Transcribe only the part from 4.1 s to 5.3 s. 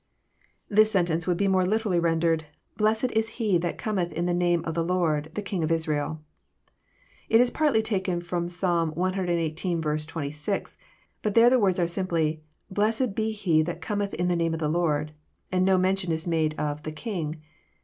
in the name of the Lord,